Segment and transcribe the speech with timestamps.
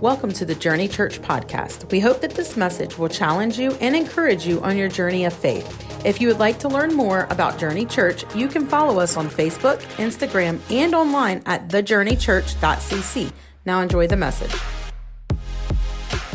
[0.00, 1.90] Welcome to the Journey Church podcast.
[1.90, 5.32] We hope that this message will challenge you and encourage you on your journey of
[5.32, 6.04] faith.
[6.04, 9.28] If you would like to learn more about Journey Church, you can follow us on
[9.28, 13.32] Facebook, Instagram, and online at thejourneychurch.cc.
[13.64, 14.52] Now enjoy the message.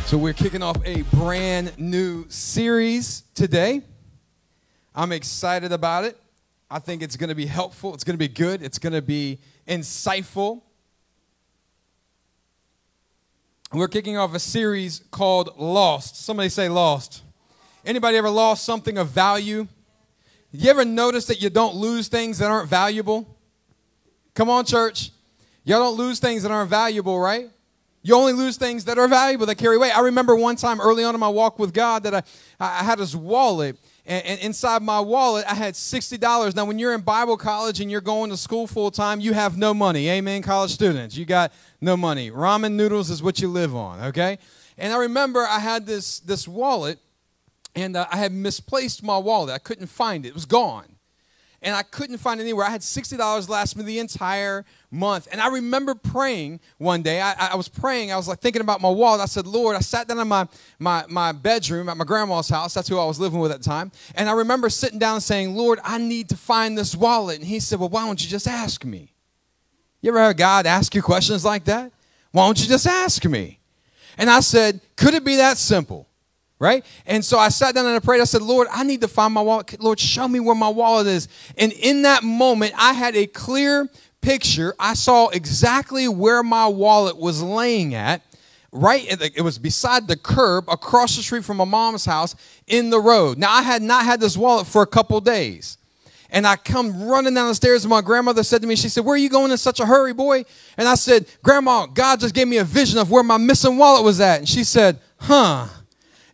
[0.06, 3.82] So, we're kicking off a brand new series today.
[4.96, 6.18] I'm excited about it.
[6.70, 9.02] I think it's going to be helpful, it's going to be good, it's going to
[9.02, 10.62] be insightful.
[13.74, 16.24] We're kicking off a series called Lost.
[16.24, 17.24] Somebody say lost.
[17.86, 19.68] Anybody ever lost something of value?
[20.52, 23.38] You ever notice that you don't lose things that aren't valuable?
[24.34, 25.12] Come on, church.
[25.66, 27.50] Y'all don't lose things that aren't valuable, right?
[28.04, 29.96] You only lose things that are valuable, that carry weight.
[29.96, 32.24] I remember one time early on in my walk with God that I,
[32.60, 33.76] I had this wallet
[34.08, 37.92] and, and, inside my wallet i had $60 now when you're in bible college and
[37.92, 40.10] you're going to school full time you have no money.
[40.10, 41.16] Amen college students.
[41.16, 42.32] You got no money.
[42.32, 44.40] Ramen noodles is what you live on okay?
[44.78, 47.00] And i remember i had this this wallet
[47.76, 49.54] and uh, i had misplaced my wallet.
[49.54, 50.30] I couldn't find it.
[50.30, 50.97] It was gone
[51.68, 52.66] and I couldn't find anywhere.
[52.66, 55.28] I had $60 last me the entire month.
[55.30, 57.20] And I remember praying one day.
[57.20, 58.10] I, I, was praying.
[58.10, 59.20] I was like thinking about my wallet.
[59.20, 60.48] I said, Lord, I sat down in my,
[60.80, 62.74] my, my bedroom at my grandma's house.
[62.74, 63.92] That's who I was living with at the time.
[64.16, 67.40] And I remember sitting down saying, Lord, I need to find this wallet.
[67.40, 69.12] And he said, Well, why don't you just ask me?
[70.00, 71.92] You ever heard God ask you questions like that?
[72.32, 73.60] Why don't you just ask me?
[74.18, 76.07] And I said, Could it be that simple?
[76.60, 76.84] Right?
[77.06, 78.22] And so I sat down and I prayed.
[78.22, 79.82] I said, Lord, I need to find my wallet.
[79.82, 81.28] Lord, show me where my wallet is.
[81.58, 83.90] And in that moment, I had a clear
[84.22, 84.74] picture.
[84.80, 88.22] I saw exactly where my wallet was laying at.
[88.74, 92.36] Right, it was beside the curb across the street from my mom's house
[92.68, 93.38] in the road.
[93.38, 95.78] Now, I had not had this wallet for a couple days.
[96.30, 99.06] And I come running down the stairs, and my grandmother said to me, She said,
[99.06, 100.44] Where are you going in such a hurry, boy?
[100.76, 104.04] And I said, Grandma, God just gave me a vision of where my missing wallet
[104.04, 104.40] was at.
[104.40, 105.68] And she said, Huh.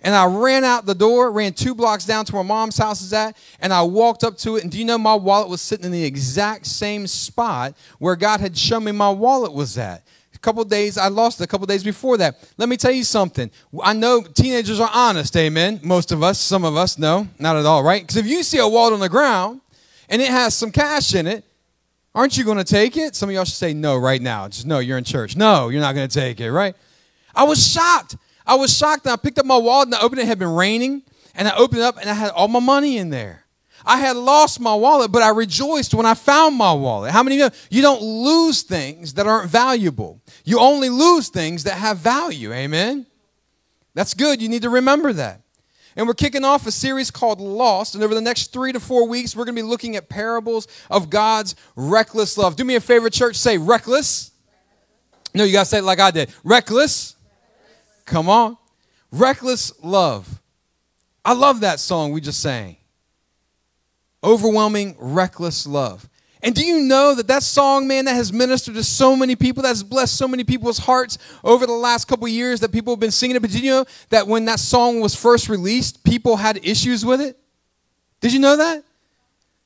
[0.03, 3.13] And I ran out the door, ran two blocks down to where mom's house is
[3.13, 4.63] at, and I walked up to it.
[4.63, 8.41] And do you know my wallet was sitting in the exact same spot where God
[8.41, 10.05] had shown me my wallet was at?
[10.35, 12.35] A couple days, I lost it a couple days before that.
[12.57, 13.49] Let me tell you something.
[13.81, 15.79] I know teenagers are honest, amen.
[15.83, 18.01] Most of us, some of us, no, not at all, right?
[18.03, 19.61] Because if you see a wallet on the ground
[20.09, 21.45] and it has some cash in it,
[22.13, 23.15] aren't you going to take it?
[23.15, 24.49] Some of y'all should say no right now.
[24.49, 25.37] Just no, you're in church.
[25.37, 26.75] No, you're not going to take it, right?
[27.33, 28.17] I was shocked.
[28.45, 30.23] I was shocked and I picked up my wallet and I opened it.
[30.23, 31.03] It had been raining
[31.35, 33.45] and I opened it up and I had all my money in there.
[33.85, 37.11] I had lost my wallet, but I rejoiced when I found my wallet.
[37.11, 40.21] How many of you know you don't lose things that aren't valuable?
[40.45, 42.53] You only lose things that have value.
[42.53, 43.05] Amen?
[43.93, 44.41] That's good.
[44.41, 45.41] You need to remember that.
[45.95, 47.93] And we're kicking off a series called Lost.
[47.93, 50.67] And over the next three to four weeks, we're going to be looking at parables
[50.89, 52.55] of God's reckless love.
[52.55, 53.35] Do me a favor, church.
[53.35, 54.31] Say reckless.
[55.35, 56.33] No, you got to say it like I did.
[56.43, 57.15] Reckless
[58.05, 58.57] Come on.
[59.11, 60.41] Reckless love.
[61.23, 62.77] I love that song we just sang.
[64.23, 66.09] Overwhelming, reckless love.
[66.41, 69.63] And do you know that that song, man, that has ministered to so many people,
[69.63, 73.11] that's blessed so many people's hearts over the last couple years that people have been
[73.11, 73.41] singing it?
[73.41, 77.21] But did you know that when that song was first released, people had issues with
[77.21, 77.37] it?
[78.19, 78.83] Did you know that?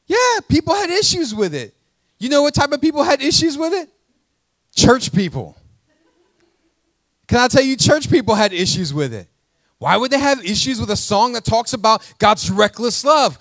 [0.06, 1.74] Yeah, people had issues with it.
[2.19, 3.90] You know what type of people had issues with it?
[4.75, 5.58] Church people.
[7.28, 9.28] Can I tell you, church people had issues with it.
[9.80, 13.38] Why would they have issues with a song that talks about God's reckless love?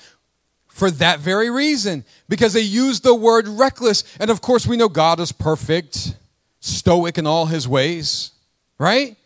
[0.68, 4.04] For that very reason, because they use the word reckless.
[4.20, 6.14] And of course, we know God is perfect,
[6.60, 8.32] stoic in all his ways,
[8.78, 9.16] right?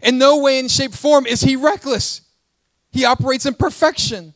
[0.00, 2.22] In no way, in shape, form is he reckless.
[2.92, 4.32] He operates in perfection.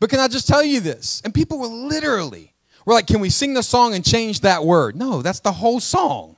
[0.00, 1.20] But can I just tell you this?
[1.22, 2.54] And people were literally,
[2.86, 4.96] we're like, can we sing the song and change that word?
[4.96, 6.36] No, that's the whole song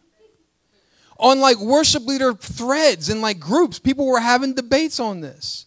[1.19, 3.79] on like worship leader threads and like groups.
[3.79, 5.67] People were having debates on this.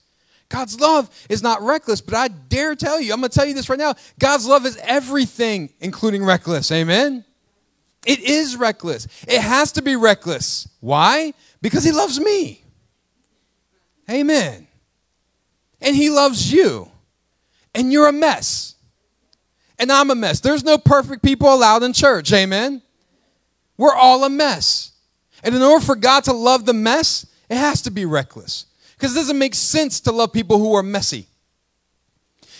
[0.49, 3.53] God's love is not reckless, but I dare tell you, I'm going to tell you
[3.53, 3.95] this right now.
[4.17, 6.71] God's love is everything, including reckless.
[6.71, 7.25] Amen?
[8.05, 9.07] It is reckless.
[9.27, 10.67] It has to be reckless.
[10.79, 11.33] Why?
[11.61, 12.63] Because He loves me.
[14.09, 14.67] Amen.
[15.81, 16.89] And He loves you.
[17.75, 18.75] And you're a mess.
[19.77, 20.39] And I'm a mess.
[20.39, 22.31] There's no perfect people allowed in church.
[22.31, 22.81] Amen.
[23.77, 24.91] We're all a mess.
[25.43, 28.65] And in order for God to love the mess, it has to be reckless.
[28.95, 31.27] Because it doesn't make sense to love people who are messy.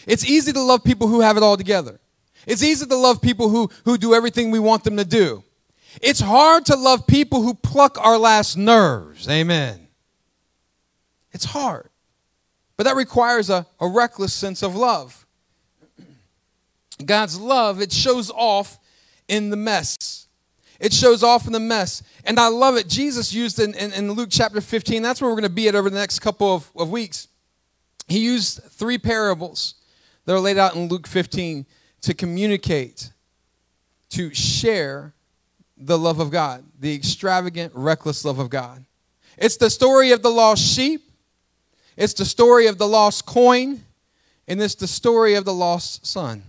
[0.06, 2.00] It's easy to love people who have it all together.
[2.46, 5.44] It's easy to love people who, who do everything we want them to do.
[6.02, 9.28] It's hard to love people who pluck our last nerves.
[9.28, 9.88] Amen.
[11.32, 11.90] It's hard.
[12.78, 15.26] But that requires a, a reckless sense of love.
[17.06, 18.80] God's love, it shows off
[19.28, 20.27] in the mess.
[20.80, 22.04] It shows off in the mess.
[22.24, 22.88] And I love it.
[22.88, 25.76] Jesus used in, in, in Luke chapter 15, that's where we're going to be at
[25.76, 27.28] over the next couple of, of weeks.
[28.08, 29.76] He used three parables
[30.26, 31.66] that are laid out in Luke 15
[32.02, 33.12] to communicate,
[34.10, 35.14] to share
[35.78, 38.86] the love of God, the extravagant, reckless love of God.
[39.38, 41.12] It's the story of the lost sheep,
[41.96, 43.84] it's the story of the lost coin,
[44.48, 46.44] and it's the story of the lost son.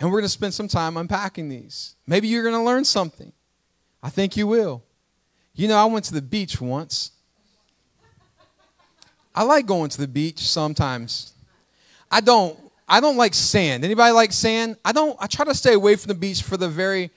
[0.00, 1.94] And we're going to spend some time unpacking these.
[2.06, 3.32] Maybe you're going to learn something.
[4.02, 4.82] I think you will.
[5.54, 7.10] You know, I went to the beach once.
[9.34, 11.34] I like going to the beach sometimes.
[12.10, 12.58] I don't
[12.88, 13.84] I don't like sand.
[13.84, 14.76] Anybody like sand?
[14.84, 17.10] I don't I try to stay away from the beach for the very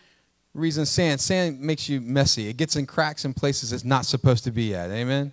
[0.54, 1.22] reason sand.
[1.22, 2.50] Sand makes you messy.
[2.50, 4.92] It gets in cracks in places it's not supposed to be at.
[4.92, 5.32] Amen.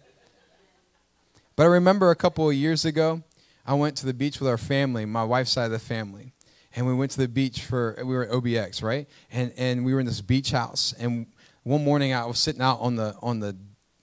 [1.56, 3.22] But I remember a couple of years ago,
[3.66, 6.32] I went to the beach with our family, my wife's side of the family
[6.76, 9.08] and we went to the beach for we were at OBX, right?
[9.30, 10.94] And and we were in this beach house.
[10.98, 11.26] And
[11.62, 13.56] one morning I was sitting out on the on the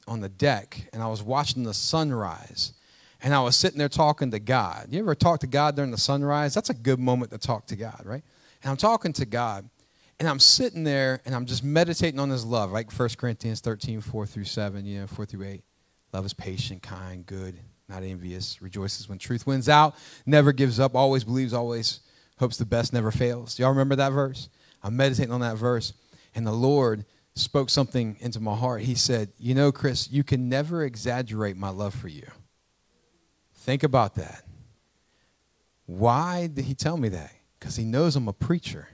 [0.07, 2.73] on the deck and I was watching the sunrise.
[3.21, 4.87] And I was sitting there talking to God.
[4.91, 6.53] You ever talk to God during the sunrise?
[6.53, 8.23] That's a good moment to talk to God, right?
[8.61, 9.67] And I'm talking to God.
[10.19, 14.01] And I'm sitting there and I'm just meditating on his love, like 1 Corinthians 13,
[14.01, 15.63] 4 through 7, you know, 4 through 8.
[16.13, 17.57] Love is patient, kind, good,
[17.89, 21.99] not envious, rejoices when truth wins out, never gives up, always believes, always
[22.39, 23.59] hopes the best never fails.
[23.59, 24.49] Y'all remember that verse?
[24.83, 25.93] I'm meditating on that verse,
[26.35, 27.05] and the Lord
[27.35, 28.81] spoke something into my heart.
[28.81, 32.27] He said, You know, Chris, you can never exaggerate my love for you.
[33.55, 34.43] Think about that.
[35.85, 37.31] Why did he tell me that?
[37.59, 38.87] Because he knows I'm a preacher.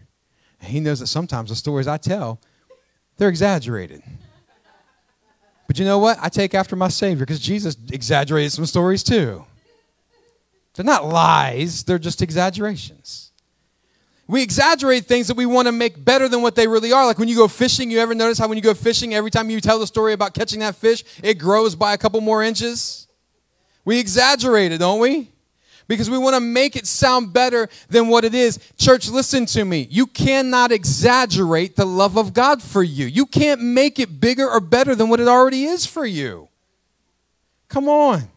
[0.61, 2.39] And he knows that sometimes the stories I tell,
[3.17, 4.01] they're exaggerated.
[5.67, 6.17] But you know what?
[6.21, 9.45] I take after my Savior because Jesus exaggerated some stories too.
[10.73, 13.31] They're not lies, they're just exaggerations.
[14.27, 17.05] We exaggerate things that we want to make better than what they really are.
[17.05, 19.49] Like when you go fishing, you ever notice how when you go fishing, every time
[19.49, 23.07] you tell the story about catching that fish, it grows by a couple more inches?
[23.83, 25.29] We exaggerate it, don't we?
[25.87, 28.57] Because we want to make it sound better than what it is.
[28.77, 29.87] Church, listen to me.
[29.91, 33.05] You cannot exaggerate the love of God for you.
[33.05, 36.47] You can't make it bigger or better than what it already is for you.
[37.67, 38.29] Come on.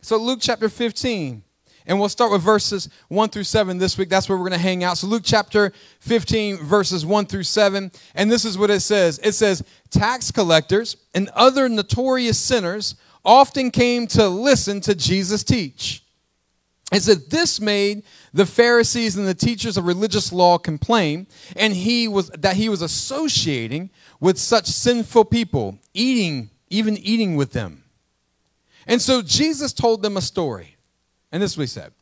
[0.00, 1.44] So, Luke chapter 15.
[1.86, 4.08] And we'll start with verses 1 through 7 this week.
[4.08, 4.96] That's where we're going to hang out.
[4.96, 7.90] So, Luke chapter 15, verses 1 through 7.
[8.14, 12.94] And this is what it says it says, Tax collectors and other notorious sinners
[13.24, 16.02] often came to listen to Jesus teach.
[16.90, 21.26] It said, This made the Pharisees and the teachers of religious law complain,
[21.56, 23.90] and he was that he was associating
[24.20, 27.84] with such sinful people, eating, even eating with them.
[28.86, 30.73] And so Jesus told them a story.
[31.34, 31.92] And this is what he said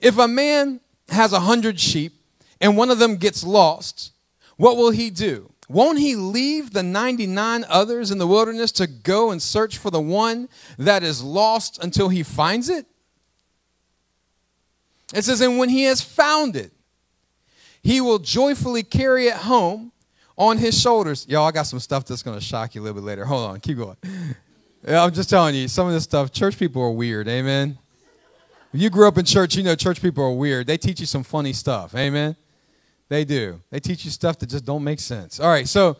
[0.00, 2.12] If a man has a hundred sheep
[2.60, 4.12] and one of them gets lost,
[4.56, 5.52] what will he do?
[5.68, 10.00] Won't he leave the 99 others in the wilderness to go and search for the
[10.00, 12.84] one that is lost until he finds it?
[15.14, 16.72] It says, And when he has found it,
[17.82, 19.92] he will joyfully carry it home
[20.36, 21.26] on his shoulders.
[21.28, 23.24] Y'all, I got some stuff that's going to shock you a little bit later.
[23.24, 23.96] Hold on, keep going.
[24.88, 27.28] I'm just telling you, some of this stuff, church people are weird.
[27.28, 27.78] Amen.
[28.72, 30.66] If you grew up in church, you know church people are weird.
[30.66, 31.94] They teach you some funny stuff.
[31.94, 32.36] Amen.
[33.08, 33.60] They do.
[33.70, 35.40] They teach you stuff that just don't make sense.
[35.40, 35.96] All right, so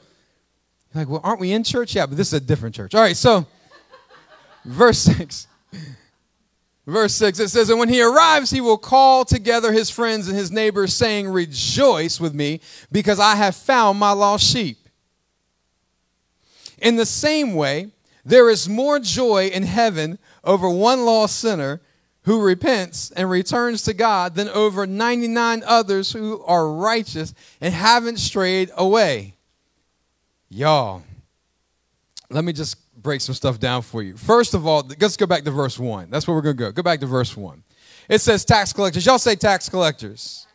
[0.94, 1.94] like, well, aren't we in church?
[1.94, 2.94] Yeah, but this is a different church.
[2.94, 3.46] All right, so
[4.64, 5.46] verse 6.
[6.86, 10.36] Verse 6, it says, And when he arrives, he will call together his friends and
[10.36, 12.60] his neighbors, saying, Rejoice with me,
[12.90, 14.88] because I have found my lost sheep.
[16.78, 17.90] In the same way,
[18.24, 21.80] there is more joy in heaven over one lost sinner
[22.24, 28.18] who repents and returns to God than over 99 others who are righteous and haven't
[28.18, 29.34] strayed away.
[30.48, 31.02] Y'all,
[32.28, 34.16] let me just break some stuff down for you.
[34.16, 36.10] First of all, let's go back to verse 1.
[36.10, 36.72] That's where we're going to go.
[36.72, 37.62] Go back to verse 1.
[38.08, 39.06] It says tax collectors.
[39.06, 40.46] Y'all say tax collectors.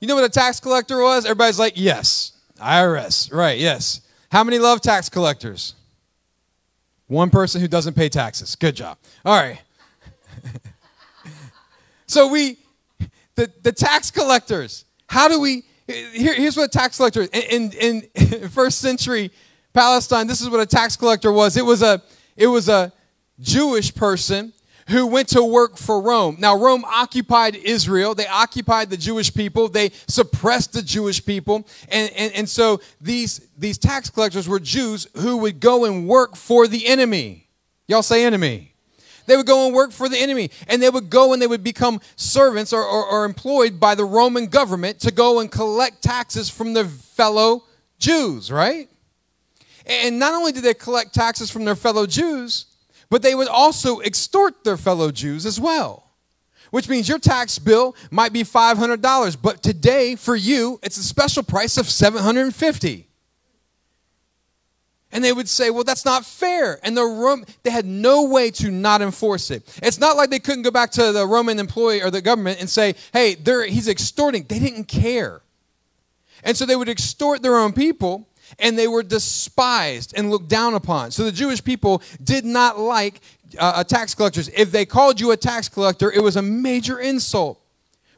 [0.00, 1.24] You know what a tax collector was?
[1.24, 2.32] Everybody's like, yes.
[2.60, 3.32] IRS.
[3.32, 4.02] Right, yes.
[4.30, 5.74] How many love tax collectors?
[7.06, 8.54] One person who doesn't pay taxes.
[8.54, 8.98] Good job.
[9.24, 9.60] All right.
[12.08, 12.58] So we,
[13.36, 18.02] the, the tax collectors, how do we, here, here's what a tax collector, in, in,
[18.20, 19.30] in first century
[19.74, 21.56] Palestine, this is what a tax collector was.
[21.56, 22.02] It was a,
[22.36, 22.92] it was a
[23.38, 24.52] Jewish person
[24.88, 26.36] who went to work for Rome.
[26.38, 28.14] Now, Rome occupied Israel.
[28.14, 29.68] They occupied the Jewish people.
[29.68, 31.66] They suppressed the Jewish people.
[31.90, 36.36] And, and, and so these, these tax collectors were Jews who would go and work
[36.36, 37.48] for the enemy.
[37.86, 38.67] Y'all say enemy.
[39.28, 40.50] They would go and work for the enemy.
[40.66, 44.04] And they would go and they would become servants or, or, or employed by the
[44.04, 47.64] Roman government to go and collect taxes from their fellow
[47.98, 48.88] Jews, right?
[49.84, 52.66] And not only did they collect taxes from their fellow Jews,
[53.10, 56.10] but they would also extort their fellow Jews as well.
[56.70, 61.42] Which means your tax bill might be $500, but today for you, it's a special
[61.42, 63.07] price of 750
[65.10, 66.78] and they would say, well, that's not fair.
[66.82, 69.62] And the Rome, they had no way to not enforce it.
[69.82, 72.68] It's not like they couldn't go back to the Roman employee or the government and
[72.68, 74.44] say, hey, he's extorting.
[74.46, 75.40] They didn't care.
[76.44, 80.74] And so they would extort their own people, and they were despised and looked down
[80.74, 81.10] upon.
[81.10, 83.20] So the Jewish people did not like
[83.58, 84.48] uh, tax collectors.
[84.54, 87.60] If they called you a tax collector, it was a major insult.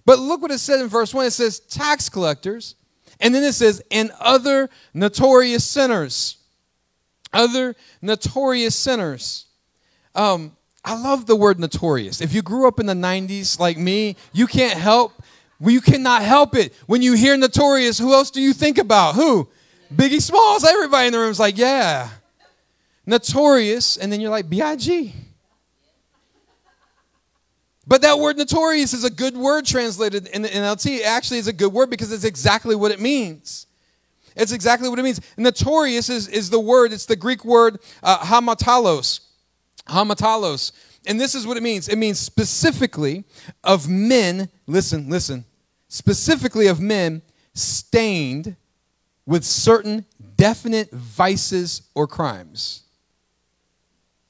[0.04, 2.75] But look what it says in verse 1 it says, tax collectors.
[3.20, 6.39] And then it says, and other notorious sinners
[7.32, 9.46] other notorious sinners.
[10.14, 12.20] Um, I love the word notorious.
[12.20, 15.12] If you grew up in the 90s like me, you can't help,
[15.60, 16.75] you cannot help it.
[16.87, 19.14] When you hear notorious, who else do you think about?
[19.14, 19.49] Who?
[19.94, 20.64] Biggie Smalls.
[20.64, 22.08] Everybody in the room is like, yeah.
[23.04, 23.96] Notorious.
[23.96, 25.14] And then you're like, B.I.G.
[27.87, 30.99] But that word notorious is a good word translated in the NLT.
[30.99, 33.66] It actually is a good word because it's exactly what it means.
[34.40, 35.20] It's exactly what it means.
[35.37, 39.20] Notorious is, is the word, it's the Greek word uh, hamartolos.
[39.87, 40.73] Hamartolos.
[41.06, 43.25] And this is what it means it means specifically
[43.64, 45.44] of men, listen, listen,
[45.88, 47.23] specifically of men
[47.54, 48.56] stained
[49.26, 50.06] with certain
[50.37, 52.85] definite vices or crimes.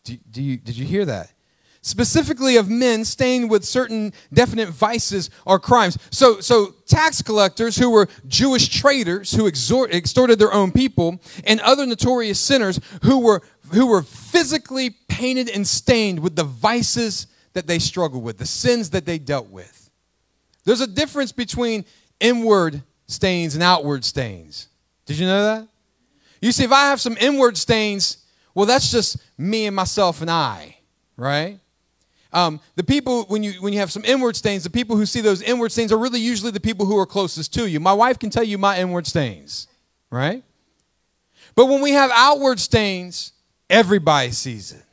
[0.05, 1.33] Do, do you, did you hear that?
[1.83, 5.97] Specifically of men stained with certain definite vices or crimes.
[6.11, 11.87] So, so tax collectors who were Jewish traders who extorted their own people, and other
[11.87, 17.79] notorious sinners who were who were physically painted and stained with the vices that they
[17.79, 19.91] struggled with, the sins that they dealt with.
[20.65, 21.85] There's a difference between
[22.19, 24.69] inward stains and outward stains.
[25.07, 25.69] Did you know that?
[26.41, 28.19] You see, if I have some inward stains,
[28.55, 30.79] well, that's just me and myself and I,
[31.17, 31.59] right?
[32.33, 35.21] Um, the people, when you, when you have some inward stains, the people who see
[35.21, 37.81] those inward stains are really usually the people who are closest to you.
[37.81, 39.67] My wife can tell you my inward stains,
[40.11, 40.45] right?
[41.55, 43.33] But when we have outward stains,
[43.69, 44.85] everybody sees it.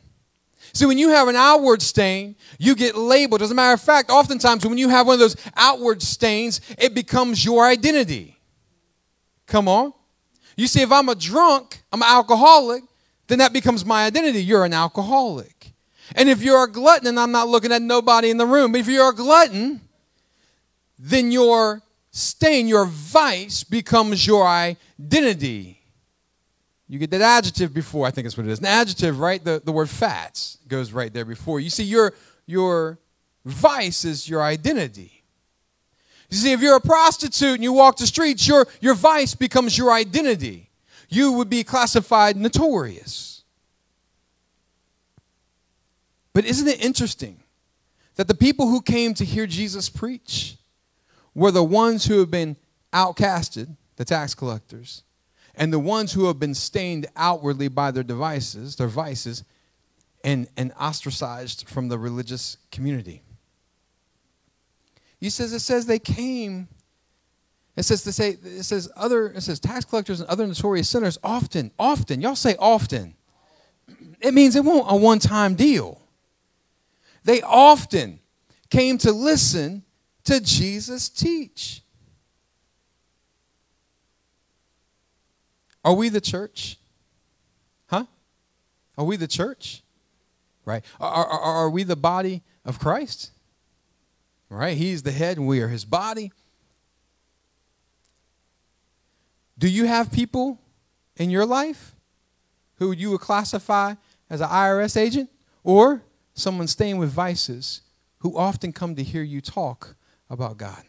[0.74, 3.42] See, when you have an outward stain, you get labeled.
[3.42, 6.94] As a matter of fact, oftentimes when you have one of those outward stains, it
[6.94, 8.38] becomes your identity.
[9.48, 9.94] Come on.
[10.56, 12.84] You see, if I'm a drunk, I'm an alcoholic,
[13.28, 14.44] then that becomes my identity.
[14.44, 15.57] You're an alcoholic.
[16.16, 18.82] And if you're a glutton, and I'm not looking at nobody in the room, but
[18.82, 19.82] if you're a glutton,
[20.98, 25.80] then your stain, your vice becomes your identity.
[26.88, 28.60] You get that adjective before, I think that's what it is.
[28.60, 29.44] An adjective, right?
[29.44, 31.60] The, the word fats goes right there before.
[31.60, 32.14] You see, your,
[32.46, 32.98] your
[33.44, 35.24] vice is your identity.
[36.30, 39.78] You see, if you're a prostitute and you walk the streets, your, your vice becomes
[39.78, 40.70] your identity.
[41.10, 43.27] You would be classified notorious.
[46.38, 47.40] But isn't it interesting
[48.14, 50.58] that the people who came to hear Jesus preach
[51.34, 52.58] were the ones who have been
[52.94, 55.02] outcasted, the tax collectors,
[55.56, 59.44] and the ones who have been stained outwardly by their devices, their vices,
[60.24, 63.24] and, and ostracized from the religious community.
[65.20, 66.68] He says it says they came.
[67.76, 71.18] It says to say it says other it says tax collectors and other notorious sinners
[71.24, 73.16] often, often, y'all say often.
[74.22, 76.04] It means it won't a one-time deal
[77.28, 78.20] they often
[78.70, 79.84] came to listen
[80.24, 81.84] to Jesus teach.
[85.84, 86.78] Are we the church?
[87.88, 88.06] Huh?
[88.98, 89.84] Are we the church?
[90.64, 90.86] Right?
[91.02, 93.32] Are, are, are we the body of Christ?
[94.50, 94.78] Right?
[94.78, 96.32] He's the head and we are his body.
[99.60, 100.62] Do you have people
[101.18, 101.94] in your life
[102.76, 103.96] who you would classify
[104.30, 105.30] as an IRS agent?
[105.66, 106.04] Or
[106.38, 107.82] someone staying with vices
[108.20, 109.96] who often come to hear you talk
[110.30, 110.84] about God?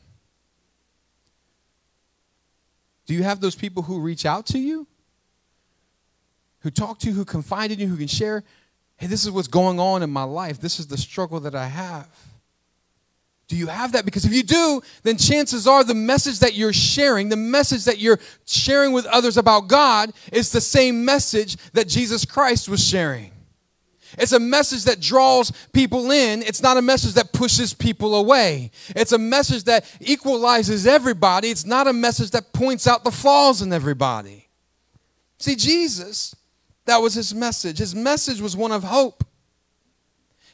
[3.07, 4.87] Do you have those people who reach out to you?
[6.61, 8.45] Who talk to you, who confide in you, who can share,
[8.97, 10.61] hey, this is what's going on in my life.
[10.61, 12.09] This is the struggle that I have.
[13.47, 14.05] Do you have that?
[14.05, 17.99] Because if you do, then chances are the message that you're sharing, the message that
[17.99, 23.31] you're sharing with others about God, is the same message that Jesus Christ was sharing.
[24.17, 26.43] It's a message that draws people in.
[26.43, 28.71] It's not a message that pushes people away.
[28.97, 31.49] It's a message that equalizes everybody.
[31.51, 34.49] It's not a message that points out the flaws in everybody.
[35.39, 36.35] See, Jesus,
[36.87, 37.79] that was his message.
[37.79, 39.25] His message was one of hope.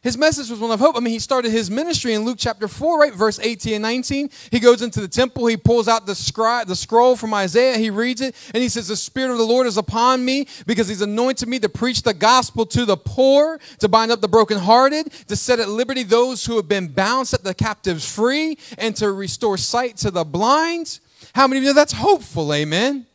[0.05, 0.99] His message was one of hope.
[0.99, 3.15] I mean, he started his ministry in Luke chapter 4, right?
[3.15, 4.29] Verse 18 and 19.
[4.51, 7.89] He goes into the temple, he pulls out the, scribe, the scroll from Isaiah, he
[7.89, 11.01] reads it, and he says, The Spirit of the Lord is upon me because he's
[11.01, 15.37] anointed me to preach the gospel to the poor, to bind up the brokenhearted, to
[15.37, 19.57] set at liberty those who have been bound, set the captives free, and to restore
[19.57, 21.01] sight to the blind.
[21.35, 22.53] How many of you know that's hopeful?
[22.53, 23.07] Amen.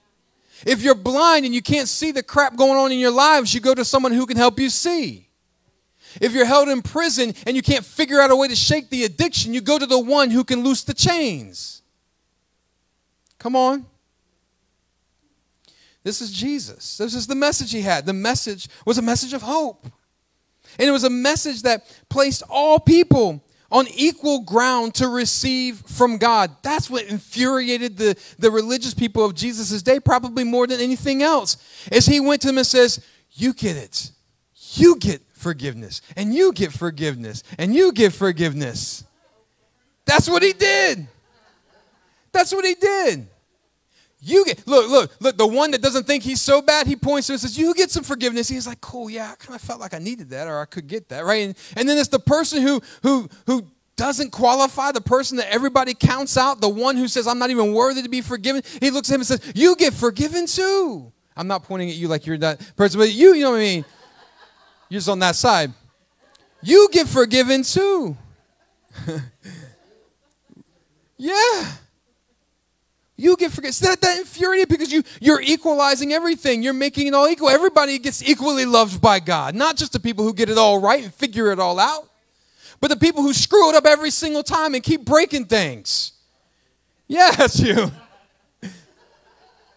[0.66, 3.62] If you're blind and you can't see the crap going on in your lives, you
[3.62, 5.29] go to someone who can help you see.
[6.22, 9.04] If you're held in prison and you can't figure out a way to shake the
[9.04, 11.82] addiction, you go to the one who can loose the chains.
[13.38, 13.86] Come on.
[16.04, 16.98] This is Jesus.
[16.98, 18.06] This is the message he had.
[18.06, 19.86] The message was a message of hope.
[20.78, 26.18] And it was a message that placed all people on equal ground to receive from
[26.18, 26.52] God.
[26.64, 31.58] That's what infuriated the, the religious people of Jesus' day, probably more than anything else.
[31.92, 34.12] As he went to them and says, You get it.
[34.74, 39.04] You get forgiveness, and you get forgiveness, and you give forgiveness.
[40.06, 41.08] That's what he did.
[42.32, 43.28] That's what he did.
[44.22, 47.28] You get look, look, look, the one that doesn't think he's so bad, he points
[47.28, 48.50] to and says, You get some forgiveness.
[48.50, 50.88] He's like, Cool, yeah, I kind of felt like I needed that or I could
[50.88, 51.46] get that, right?
[51.46, 53.66] And, and then it's the person who who who
[53.96, 57.74] doesn't qualify, the person that everybody counts out, the one who says, I'm not even
[57.74, 58.62] worthy to be forgiven.
[58.80, 61.12] He looks at him and says, You get forgiven too.
[61.38, 63.60] I'm not pointing at you like you're that person, but you, you know what I
[63.60, 63.86] mean?
[64.90, 65.72] You're just on that side.
[66.62, 68.18] You get forgiven too.
[71.18, 71.72] yeah.
[73.16, 73.70] You get forgiven.
[73.70, 76.64] Is that that infuriating because you you're equalizing everything.
[76.64, 77.50] You're making it all equal.
[77.50, 81.04] Everybody gets equally loved by God, not just the people who get it all right
[81.04, 82.10] and figure it all out,
[82.82, 86.14] but the people who screw it up every single time and keep breaking things.
[87.08, 87.92] Yeah, that's you.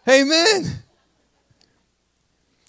[0.07, 0.65] Amen.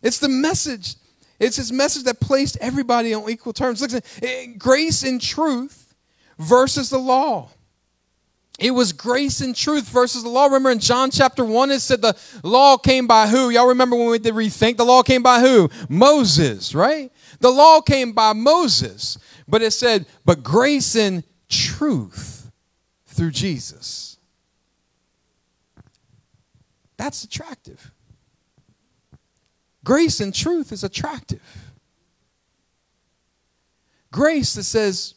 [0.03, 0.97] It's the message
[1.39, 3.81] it's his message that placed everybody on equal terms.
[3.81, 5.95] Listen, eh, grace and truth
[6.39, 7.51] versus the law.
[8.59, 10.45] It was grace and truth versus the law.
[10.45, 13.51] Remember in John chapter 1, it said the law came by who?
[13.51, 14.77] Y'all remember when we did rethink?
[14.77, 15.69] The law came by who?
[15.89, 17.11] Moses, right?
[17.41, 19.19] The law came by Moses.
[19.49, 22.51] But it said, but grace and truth
[23.07, 24.19] through Jesus.
[26.97, 27.91] That's attractive.
[29.85, 31.43] Grace and truth is attractive.
[34.11, 35.15] Grace that says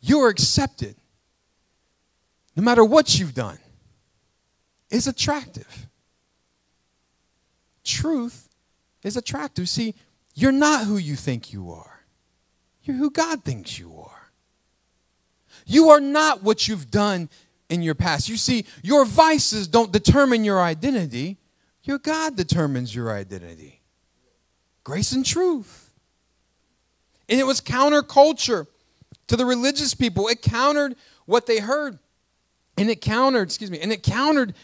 [0.00, 0.94] you're accepted
[2.54, 3.58] no matter what you've done
[4.90, 5.86] is attractive.
[7.82, 8.48] Truth
[9.02, 9.68] is attractive.
[9.68, 9.94] See,
[10.34, 12.04] you're not who you think you are,
[12.82, 14.30] you're who God thinks you are.
[15.64, 17.28] You are not what you've done
[17.68, 18.28] in your past.
[18.28, 21.38] You see, your vices don't determine your identity,
[21.84, 23.79] your God determines your identity
[24.84, 25.90] grace and truth.
[27.28, 28.66] And it was counterculture
[29.28, 30.28] to the religious people.
[30.28, 31.98] It countered what they heard.
[32.76, 34.54] And it countered, excuse me, and it countered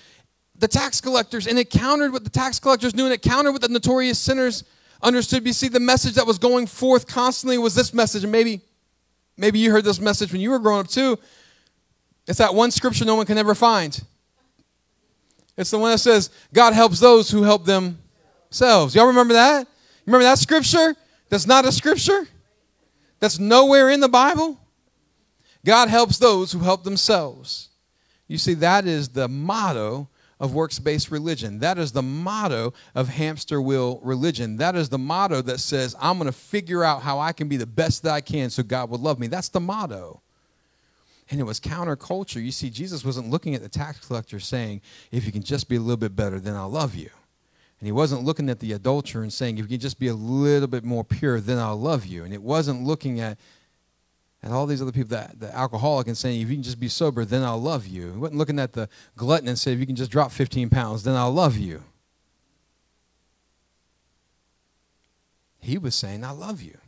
[0.59, 3.61] the tax collectors, and it countered what the tax collectors knew, and it countered what
[3.61, 4.65] the notorious sinners
[5.03, 5.47] understood.
[5.47, 8.63] You see, the message that was going forth constantly was this message, and maybe,
[9.37, 11.19] maybe you heard this message when you were growing up too.
[12.27, 14.03] It's that one scripture no one can ever find.
[15.57, 18.95] It's the one that says, God helps those who help themselves.
[18.95, 19.69] Y'all remember that?
[20.07, 20.95] Remember that scripture?
[21.29, 22.27] That's not a scripture?
[23.19, 24.59] That's nowhere in the Bible?
[25.65, 27.71] God helps those who help themselves.
[28.29, 31.59] You see, that is the motto of works based religion.
[31.61, 34.59] That is the motto of hamster wheel religion.
[34.59, 37.57] That is the motto that says, I'm going to figure out how I can be
[37.57, 39.27] the best that I can so God will love me.
[39.27, 40.21] That's the motto.
[41.31, 42.45] And it was counterculture.
[42.45, 45.77] You see, Jesus wasn't looking at the tax collector saying, If you can just be
[45.77, 47.11] a little bit better, then I'll love you.
[47.79, 50.15] And he wasn't looking at the adulterer and saying, if you can just be a
[50.15, 52.25] little bit more pure, then I'll love you.
[52.25, 53.39] And it wasn't looking at,
[54.43, 56.89] at all these other people, that, the alcoholic, and saying, if you can just be
[56.89, 58.13] sober, then I'll love you.
[58.13, 61.03] He wasn't looking at the glutton and saying, if you can just drop 15 pounds,
[61.03, 61.83] then I'll love you.
[65.61, 66.79] He was saying, I love you.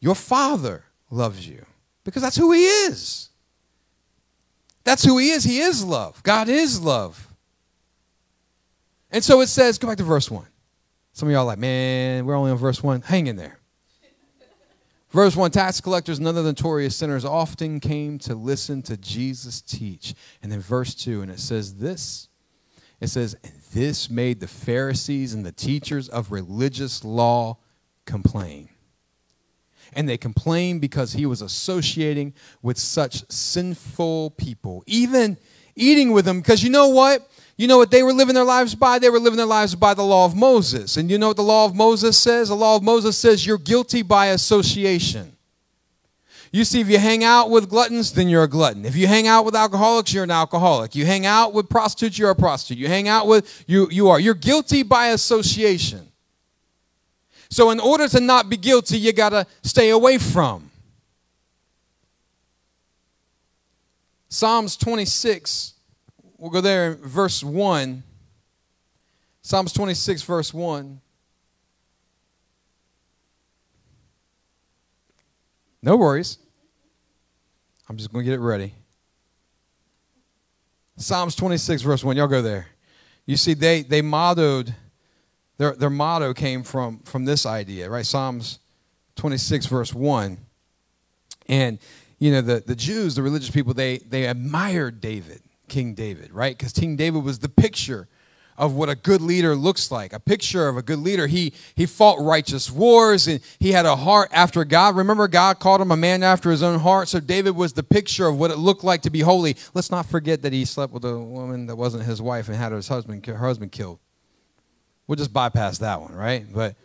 [0.00, 1.66] Your father loves you
[2.04, 3.28] because that's who he is.
[4.82, 5.44] That's who he is.
[5.44, 6.22] He is love.
[6.22, 7.29] God is love.
[9.10, 10.46] And so it says, go back to verse 1.
[11.12, 13.02] Some of y'all like, man, we're only on verse 1.
[13.02, 13.58] Hang in there.
[15.10, 20.14] Verse 1 Tax collectors and other notorious sinners often came to listen to Jesus teach.
[20.42, 22.28] And then verse 2, and it says this
[23.00, 27.58] it says, And this made the Pharisees and the teachers of religious law
[28.04, 28.68] complain.
[29.92, 35.36] And they complained because he was associating with such sinful people, even
[35.74, 36.40] eating with them.
[36.40, 37.28] Because you know what?
[37.60, 38.98] You know what they were living their lives by?
[38.98, 40.96] They were living their lives by the law of Moses.
[40.96, 42.48] And you know what the law of Moses says?
[42.48, 45.36] The law of Moses says you're guilty by association.
[46.52, 48.86] You see, if you hang out with gluttons, then you're a glutton.
[48.86, 50.94] If you hang out with alcoholics, you're an alcoholic.
[50.94, 52.78] You hang out with prostitutes, you're a prostitute.
[52.78, 54.18] You hang out with, you, you are.
[54.18, 56.08] You're guilty by association.
[57.50, 60.70] So, in order to not be guilty, you got to stay away from.
[64.30, 65.74] Psalms 26
[66.40, 68.02] We'll go there in verse 1.
[69.42, 70.98] Psalms 26, verse 1.
[75.82, 76.38] No worries.
[77.90, 78.72] I'm just going to get it ready.
[80.96, 82.16] Psalms 26, verse 1.
[82.16, 82.68] Y'all go there.
[83.26, 84.74] You see, they, they mottoed,
[85.58, 88.06] their, their motto came from, from this idea, right?
[88.06, 88.60] Psalms
[89.16, 90.38] 26, verse 1.
[91.48, 91.78] And,
[92.18, 95.42] you know, the, the Jews, the religious people, they, they admired David.
[95.70, 96.56] King David, right?
[96.56, 98.08] Because King David was the picture
[98.60, 101.26] of what a good leader looks like a picture of a good leader.
[101.26, 104.96] He he fought righteous wars and he had a heart after god.
[104.96, 107.08] Remember god called him a man after his own heart.
[107.08, 109.56] So david was the picture of what it looked like to be holy.
[109.72, 112.72] Let's not forget that he slept with a woman that wasn't his wife and had
[112.72, 113.98] his husband her husband killed.
[115.06, 116.44] We'll just bypass that one right?
[116.52, 116.76] But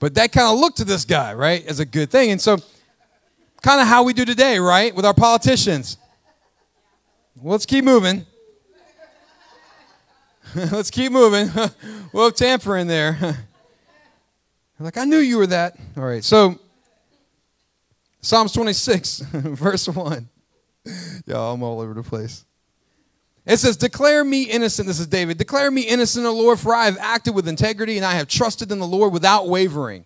[0.00, 2.30] but that kind of looked to this guy right as a good thing.
[2.30, 2.56] And so
[3.60, 5.98] kind of how we do today right with our politicians
[7.42, 8.26] let's keep moving.
[10.54, 11.50] let's keep moving.
[12.12, 13.46] we'll have tamper in there.
[14.78, 15.76] like, I knew you were that.
[15.96, 16.58] All right, so
[18.20, 20.28] Psalms 26, verse 1.
[21.26, 22.44] Y'all, I'm all over the place.
[23.46, 24.88] It says, Declare me innocent.
[24.88, 25.38] This is David.
[25.38, 28.72] Declare me innocent, O Lord, for I have acted with integrity and I have trusted
[28.72, 30.04] in the Lord without wavering.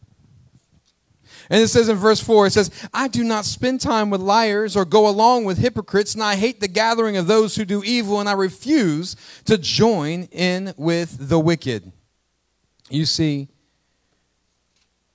[1.51, 4.77] And it says in verse 4, it says, I do not spend time with liars
[4.77, 8.21] or go along with hypocrites, and I hate the gathering of those who do evil,
[8.21, 11.91] and I refuse to join in with the wicked.
[12.91, 13.49] You see,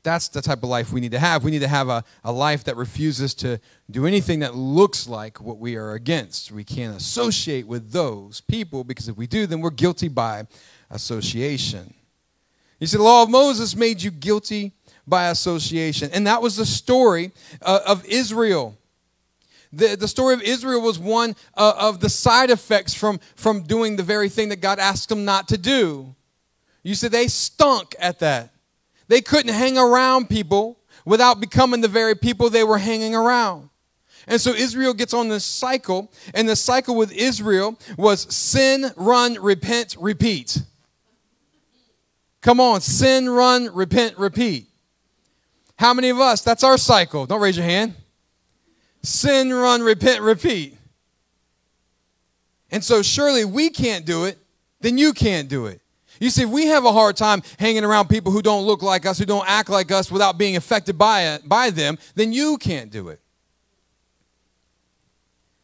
[0.03, 1.43] that's the type of life we need to have.
[1.43, 5.39] We need to have a, a life that refuses to do anything that looks like
[5.39, 6.51] what we are against.
[6.51, 10.47] We can't associate with those people because if we do, then we're guilty by
[10.89, 11.93] association.
[12.79, 14.73] You see, the law of Moses made you guilty
[15.07, 16.09] by association.
[16.13, 18.77] And that was the story uh, of Israel.
[19.71, 23.95] The, the story of Israel was one uh, of the side effects from, from doing
[23.95, 26.15] the very thing that God asked them not to do.
[26.83, 28.51] You see, they stunk at that.
[29.07, 33.69] They couldn't hang around people without becoming the very people they were hanging around.
[34.27, 39.35] And so Israel gets on this cycle, and the cycle with Israel was sin, run,
[39.41, 40.61] repent, repeat.
[42.41, 44.67] Come on, sin, run, repent, repeat.
[45.77, 47.25] How many of us, that's our cycle?
[47.25, 47.95] Don't raise your hand.
[49.01, 50.77] Sin, run, repent, repeat.
[52.71, 54.37] And so, surely we can't do it,
[54.81, 55.81] then you can't do it.
[56.19, 59.17] You see, we have a hard time hanging around people who don't look like us,
[59.17, 62.91] who don't act like us without being affected by it, by them, then you can't
[62.91, 63.19] do it.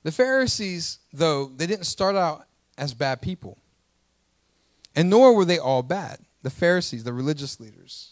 [0.04, 2.46] The Pharisees, though, they didn't start out
[2.78, 3.58] as bad people.
[4.96, 6.20] And nor were they all bad.
[6.42, 8.09] The Pharisees, the religious leaders.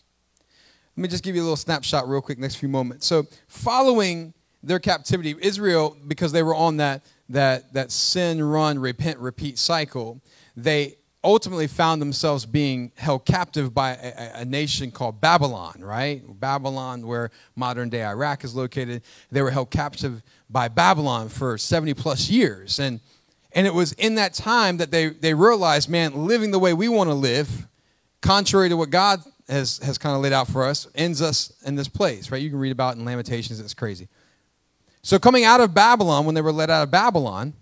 [0.98, 3.06] Let me just give you a little snapshot real quick next few moments.
[3.06, 4.34] So, following
[4.64, 10.20] their captivity, Israel, because they were on that, that, that sin, run, repent, repeat cycle,
[10.56, 16.24] they ultimately found themselves being held captive by a, a, nation called Babylon, right?
[16.40, 19.04] Babylon, where modern day Iraq is located.
[19.32, 22.80] They were held captive by Babylon for 70 plus years.
[22.80, 23.02] And,
[23.52, 26.90] and it was in that time that they, they realized, man, living the way we
[26.90, 27.68] want to live,
[28.22, 31.76] contrary to what God has, has kind of laid out for us ends us in
[31.76, 32.42] this place, right?
[32.42, 34.08] You can read about in Lamentations, it's crazy.
[35.02, 37.54] So, coming out of Babylon, when they were led out of Babylon,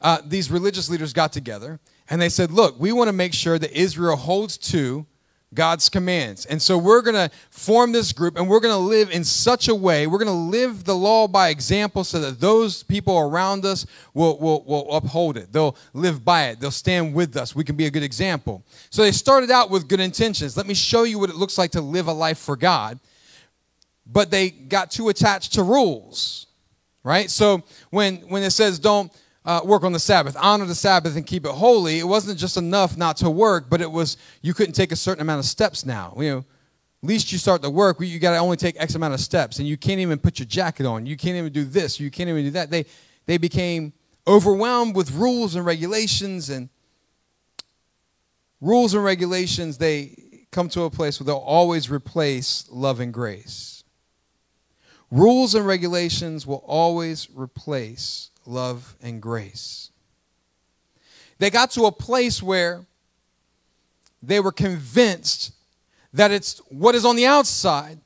[0.00, 3.58] uh, these religious leaders got together and they said, Look, we want to make sure
[3.58, 5.06] that Israel holds to
[5.54, 6.44] God's commands.
[6.44, 9.68] And so we're going to form this group and we're going to live in such
[9.68, 13.64] a way, we're going to live the law by example so that those people around
[13.64, 15.52] us will, will, will uphold it.
[15.52, 16.60] They'll live by it.
[16.60, 17.54] They'll stand with us.
[17.54, 18.62] We can be a good example.
[18.90, 20.56] So they started out with good intentions.
[20.56, 22.98] Let me show you what it looks like to live a life for God.
[24.06, 26.46] But they got too attached to rules,
[27.04, 27.30] right?
[27.30, 29.12] So when, when it says don't,
[29.48, 32.58] uh, work on the Sabbath, honor the Sabbath and keep it holy, it wasn't just
[32.58, 35.86] enough not to work, but it was you couldn't take a certain amount of steps
[35.86, 36.12] now.
[36.18, 36.44] You know,
[37.02, 39.66] least you start to work, you got to only take X amount of steps, and
[39.66, 41.06] you can't even put your jacket on.
[41.06, 41.98] You can't even do this.
[41.98, 42.70] You can't even do that.
[42.70, 42.84] They
[43.24, 43.94] they became
[44.26, 46.68] overwhelmed with rules and regulations, and
[48.60, 49.78] rules and regulations.
[49.78, 53.82] They come to a place where they'll always replace love and grace.
[55.10, 59.90] Rules and regulations will always replace love, and grace.
[61.38, 62.84] They got to a place where
[64.22, 65.52] they were convinced
[66.12, 67.98] that it's what is on the outside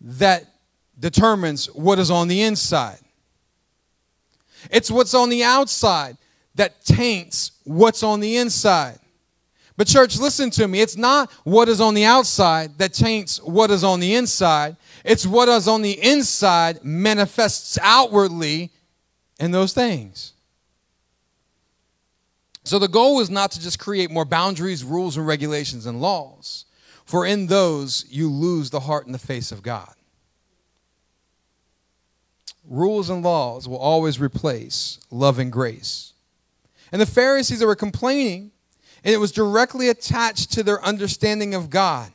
[0.00, 0.44] that
[0.98, 2.98] determines what is on the inside.
[4.70, 6.16] It's what's on the outside
[6.54, 8.98] that taints what's on the inside.
[9.76, 10.80] But, church, listen to me.
[10.80, 14.76] It's not what is on the outside that taints what is on the inside.
[15.04, 18.70] It's what is on the inside manifests outwardly
[19.38, 20.32] in those things.
[22.64, 26.64] So, the goal is not to just create more boundaries, rules, and regulations and laws,
[27.04, 29.94] for in those you lose the heart and the face of God.
[32.68, 36.12] Rules and laws will always replace love and grace.
[36.90, 38.50] And the Pharisees that were complaining,
[39.04, 42.10] and it was directly attached to their understanding of God.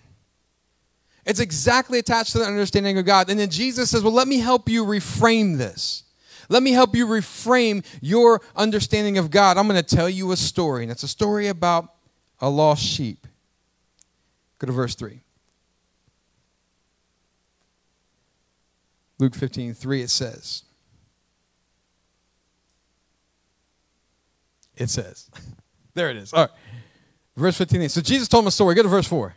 [1.26, 3.30] It's exactly attached to their understanding of God.
[3.30, 6.04] And then Jesus says, Well, let me help you reframe this.
[6.52, 9.58] Let me help you reframe your understanding of God.
[9.58, 11.94] I'm going to tell you a story, and it's a story about
[12.42, 13.26] a lost sheep.
[14.60, 15.22] Go to verse 3.
[19.18, 20.64] Luke 15, 3, it says,
[24.76, 25.30] It says,
[25.94, 26.34] there it is.
[26.34, 26.50] All right.
[27.38, 27.88] Verse 15.
[27.88, 28.76] So Jesus told him a story.
[28.76, 29.36] Go to verse 4.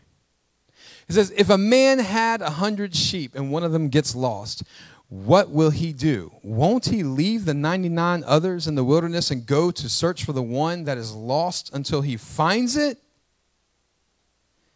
[1.07, 4.63] He says, If a man had a hundred sheep and one of them gets lost,
[5.09, 6.33] what will he do?
[6.43, 10.43] Won't he leave the 99 others in the wilderness and go to search for the
[10.43, 12.99] one that is lost until he finds it?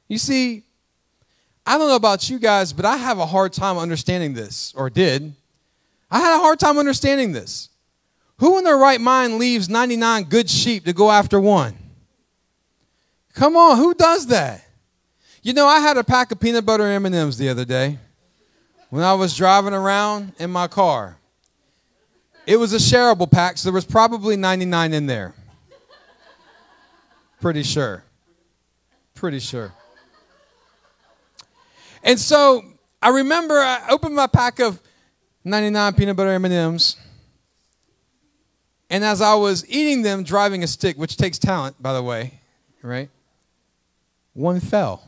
[0.07, 0.65] You see,
[1.67, 4.89] I don't know about you guys, but I have a hard time understanding this, or
[4.89, 5.35] did.
[6.11, 7.69] I had a hard time understanding this.
[8.39, 11.77] Who in their right mind leaves 99 good sheep to go after one?
[13.35, 14.68] Come on, who does that?
[15.49, 17.97] You know, I had a pack of peanut butter M&Ms the other day
[18.91, 21.17] when I was driving around in my car.
[22.47, 25.35] It was a shareable pack, so there was probably 99 in there.
[27.41, 28.05] Pretty sure.
[29.15, 29.73] Pretty sure.
[32.03, 32.63] And so
[33.01, 34.79] I remember I opened my pack of
[35.45, 36.97] 99 peanut butter M&Ms.
[38.91, 42.35] And as I was eating them, driving a stick, which takes talent, by the way,
[42.83, 43.09] right?
[44.35, 45.03] One fell.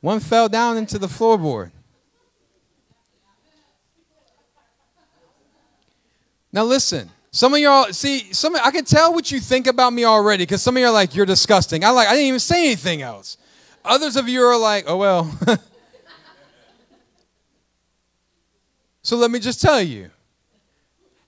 [0.00, 1.72] One fell down into the floorboard.
[6.52, 10.04] Now listen, some of y'all see some I can tell what you think about me
[10.04, 11.84] already because some of you are like, you're disgusting.
[11.84, 13.36] I like I didn't even say anything else.
[13.84, 15.38] Others of you are like, oh, well.
[19.02, 20.10] so let me just tell you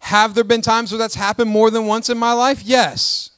[0.01, 2.63] have there been times where that's happened more than once in my life?
[2.65, 3.31] Yes.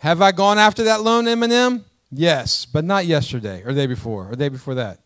[0.00, 1.84] Have I gone after that lone M&M?
[2.10, 5.00] Yes, but not yesterday or day before or day before that.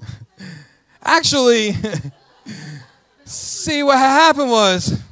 [1.02, 1.76] Actually,
[3.24, 5.02] see what happened was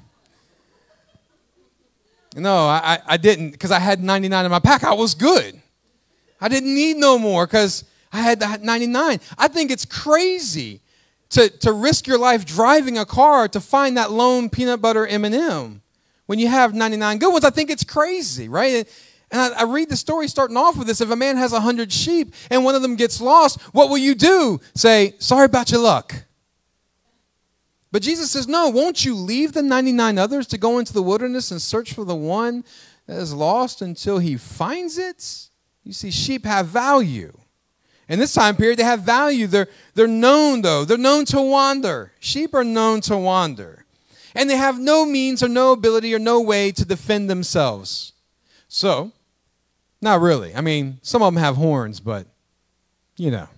[2.37, 4.85] no, I, I didn't because I had 99 in my pack.
[4.85, 5.61] I was good.
[6.38, 9.20] I didn't need no more because I had 99.
[9.38, 10.83] I think it's crazy
[11.31, 15.83] to, to risk your life driving a car to find that lone peanut butter M&M
[16.27, 17.44] when you have 99 good ones.
[17.44, 18.87] I think it's crazy, right?
[19.31, 21.01] And I, I read the story starting off with this.
[21.01, 24.15] If a man has 100 sheep and one of them gets lost, what will you
[24.15, 24.61] do?
[24.75, 26.15] Say, sorry about your luck.
[27.93, 31.51] But Jesus says, No, won't you leave the 99 others to go into the wilderness
[31.51, 32.65] and search for the one
[33.07, 35.49] that is lost until he finds it?
[35.83, 37.33] You see, sheep have value.
[38.09, 39.47] In this time period, they have value.
[39.47, 40.85] They're, they're known, though.
[40.85, 42.12] They're known to wander.
[42.21, 43.85] Sheep are known to wander.
[44.35, 48.12] And they have no means or no ability or no way to defend themselves.
[48.68, 49.12] So,
[50.00, 50.55] not really.
[50.55, 52.26] I mean, some of them have horns, but,
[53.16, 53.48] you know.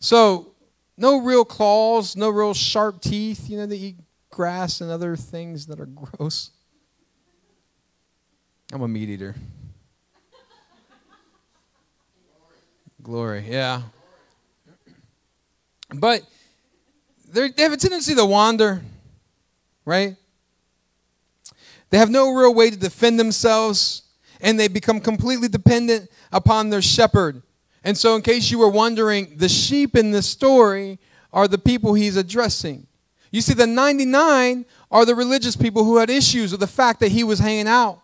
[0.00, 0.52] So,
[0.96, 3.48] no real claws, no real sharp teeth.
[3.48, 3.96] You know, they eat
[4.30, 6.50] grass and other things that are gross.
[8.72, 9.34] I'm a meat eater.
[13.02, 13.82] Glory, yeah.
[15.94, 16.22] But
[17.28, 18.82] they have a tendency to wander,
[19.84, 20.16] right?
[21.90, 24.02] They have no real way to defend themselves,
[24.40, 27.42] and they become completely dependent upon their shepherd.
[27.84, 30.98] And so, in case you were wondering, the sheep in this story
[31.32, 32.86] are the people he's addressing.
[33.30, 37.12] You see, the 99 are the religious people who had issues with the fact that
[37.12, 38.00] he was hanging out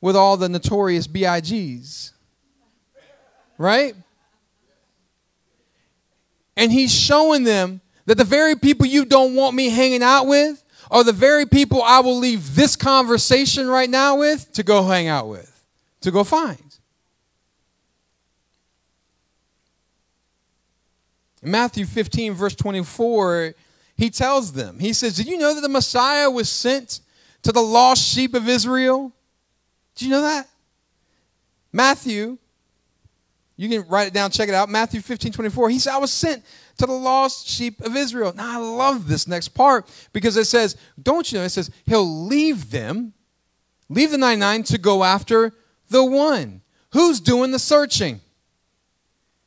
[0.00, 2.12] with all the notorious BIGs.
[3.58, 3.94] Right?
[6.56, 10.62] And he's showing them that the very people you don't want me hanging out with
[10.90, 15.08] are the very people I will leave this conversation right now with to go hang
[15.08, 15.55] out with,
[16.00, 16.78] to go find.
[21.42, 23.54] In Matthew 15, verse 24,
[23.96, 27.00] he tells them, he says, Did you know that the Messiah was sent
[27.46, 29.12] to the lost sheep of Israel.
[29.94, 30.48] Do you know that?
[31.72, 32.38] Matthew,
[33.56, 34.68] you can write it down, check it out.
[34.68, 35.70] Matthew 15, 24.
[35.70, 36.44] He said, I was sent
[36.78, 38.32] to the lost sheep of Israel.
[38.34, 42.26] Now, I love this next part because it says, don't you know, it says, he'll
[42.26, 43.12] leave them,
[43.88, 45.52] leave the 99 to go after
[45.88, 46.62] the one.
[46.92, 48.20] Who's doing the searching?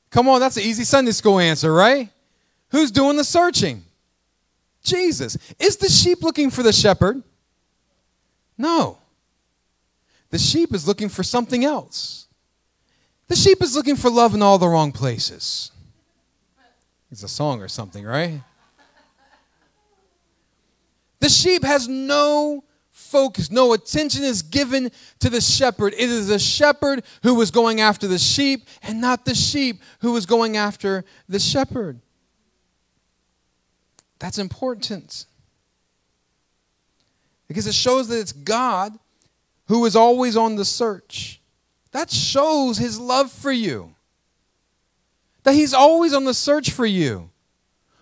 [0.10, 2.10] Come on, that's an easy Sunday school answer, right?
[2.70, 3.84] Who's doing the searching?
[4.84, 5.38] Jesus.
[5.60, 7.22] Is the sheep looking for the shepherd?
[8.58, 8.98] No.
[10.30, 12.28] The sheep is looking for something else.
[13.28, 15.72] The sheep is looking for love in all the wrong places.
[17.12, 18.42] It's a song or something, right?
[21.20, 22.64] The sheep has no
[23.00, 25.94] focus, no attention is given to the shepherd.
[25.94, 30.12] It is the shepherd who was going after the sheep and not the sheep who
[30.12, 32.00] was going after the shepherd.
[34.20, 35.26] That's important
[37.48, 38.98] because it shows that it's God
[39.68, 41.42] who is always on the search.
[41.92, 43.96] That shows his love for you.
[45.44, 47.30] That he's always on the search for you.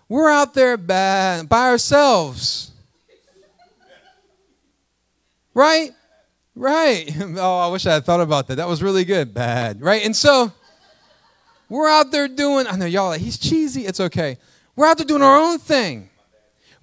[0.09, 2.71] We're out there by, by ourselves.
[5.57, 5.89] Right?
[6.55, 7.11] Right.
[7.39, 8.55] Oh, I wish I had thought about that.
[8.55, 9.33] That was really good.
[9.33, 9.81] Bad.
[9.81, 10.05] Right?
[10.05, 10.53] And so
[11.67, 13.87] we're out there doing, I know y'all like, he's cheesy.
[13.87, 14.37] It's okay.
[14.75, 16.11] We're out there doing our own thing.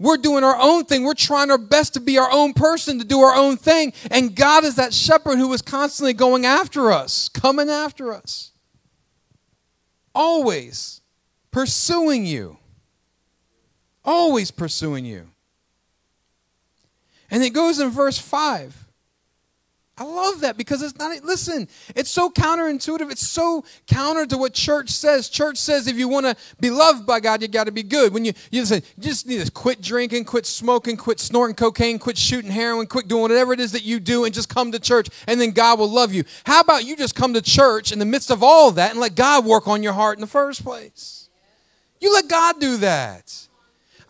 [0.00, 1.04] We're doing our own thing.
[1.04, 3.92] We're trying our best to be our own person, to do our own thing.
[4.10, 8.50] And God is that shepherd who is constantly going after us, coming after us.
[10.16, 11.00] Always
[11.52, 12.58] pursuing you.
[14.04, 15.28] Always pursuing you.
[17.34, 18.86] And it goes in verse 5.
[19.98, 21.66] I love that because it's not, listen,
[21.96, 23.10] it's so counterintuitive.
[23.10, 25.28] It's so counter to what church says.
[25.28, 28.14] Church says if you want to be loved by God, you got to be good.
[28.14, 31.98] When you, you, say, you just need to quit drinking, quit smoking, quit snorting cocaine,
[31.98, 34.78] quit shooting heroin, quit doing whatever it is that you do and just come to
[34.78, 36.22] church and then God will love you.
[36.46, 39.16] How about you just come to church in the midst of all that and let
[39.16, 41.28] God work on your heart in the first place?
[42.00, 43.48] You let God do that.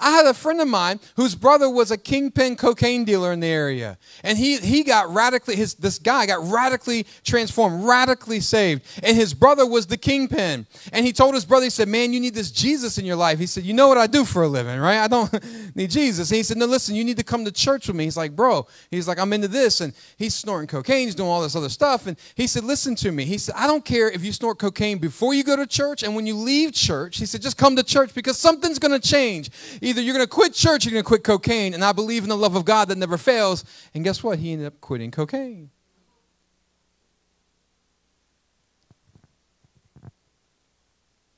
[0.05, 3.47] I had a friend of mine whose brother was a kingpin cocaine dealer in the
[3.47, 3.97] area.
[4.23, 8.83] And he, he got radically, his, this guy got radically transformed, radically saved.
[9.03, 10.67] And his brother was the kingpin.
[10.93, 13.39] And he told his brother, he said, Man, you need this Jesus in your life.
[13.39, 14.99] He said, You know what I do for a living, right?
[14.99, 15.33] I don't
[15.75, 16.31] need Jesus.
[16.31, 18.05] And he said, No, listen, you need to come to church with me.
[18.05, 19.81] He's like, Bro, he's like, I'm into this.
[19.81, 22.07] And he's snorting cocaine, he's doing all this other stuff.
[22.07, 23.25] And he said, Listen to me.
[23.25, 26.15] He said, I don't care if you snort cocaine before you go to church and
[26.15, 27.17] when you leave church.
[27.17, 29.51] He said, Just come to church because something's going to change.
[29.81, 31.75] Either you're going to quit church, you're going to quit cocaine.
[31.75, 33.65] And I believe in the love of God that never fails.
[33.95, 34.39] And guess what?
[34.39, 35.71] He ended up quitting cocaine.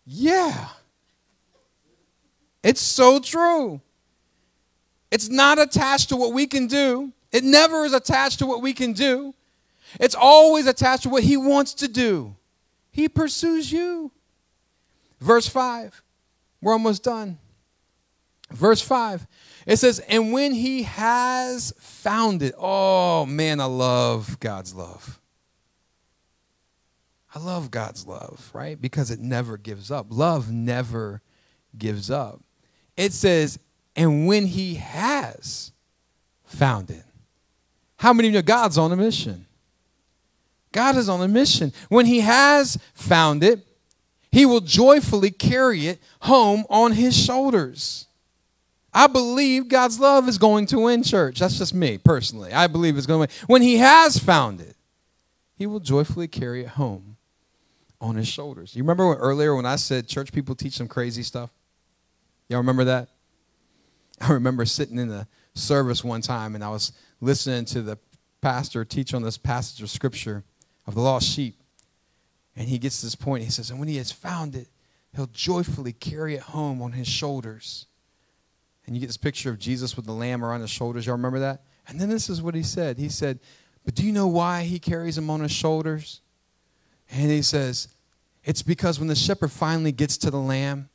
[0.06, 0.68] Yeah.
[2.62, 3.80] It's so true.
[5.10, 7.12] It's not attached to what we can do.
[7.32, 9.34] It never is attached to what we can do.
[10.00, 12.36] It's always attached to what he wants to do.
[12.90, 14.10] He pursues you.
[15.20, 16.02] Verse 5.
[16.60, 17.38] We're almost done.
[18.56, 19.26] Verse 5,
[19.66, 25.20] it says, And when he has found it, oh man, I love God's love.
[27.34, 28.80] I love God's love, right?
[28.80, 30.06] Because it never gives up.
[30.08, 31.20] Love never
[31.76, 32.40] gives up.
[32.96, 33.58] It says,
[33.94, 35.72] And when he has
[36.44, 37.04] found it.
[37.98, 39.46] How many of you know God's on a mission?
[40.72, 41.72] God is on a mission.
[41.88, 43.66] When he has found it,
[44.30, 48.06] he will joyfully carry it home on his shoulders.
[48.96, 51.40] I believe God's love is going to win, church.
[51.40, 52.50] That's just me personally.
[52.50, 53.46] I believe it's going to win.
[53.46, 54.74] When He has found it,
[55.54, 57.18] He will joyfully carry it home
[58.00, 58.74] on His shoulders.
[58.74, 61.50] You remember when, earlier when I said church people teach some crazy stuff?
[62.48, 63.10] Y'all remember that?
[64.18, 67.98] I remember sitting in the service one time and I was listening to the
[68.40, 70.42] pastor teach on this passage of scripture
[70.86, 71.60] of the lost sheep.
[72.56, 73.44] And he gets to this point.
[73.44, 74.68] He says, And when he has found it,
[75.14, 77.86] he'll joyfully carry it home on his shoulders.
[78.86, 81.06] And you get this picture of Jesus with the lamb around his shoulders.
[81.06, 81.62] Y'all remember that?
[81.88, 82.98] And then this is what he said.
[82.98, 83.40] He said,
[83.84, 86.20] But do you know why he carries him on his shoulders?
[87.10, 87.88] And he says,
[88.44, 90.88] It's because when the shepherd finally gets to the lamb,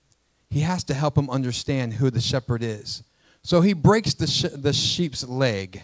[0.49, 3.03] he has to help him understand who the shepherd is.
[3.43, 5.81] So he breaks the, sh- the sheep's leg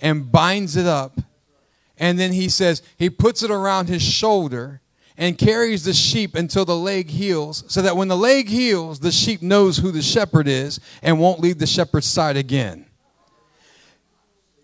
[0.00, 1.18] and binds it up.
[1.98, 4.80] And then he says, He puts it around his shoulder
[5.18, 9.10] and carries the sheep until the leg heals, so that when the leg heals, the
[9.10, 12.86] sheep knows who the shepherd is and won't leave the shepherd's side again.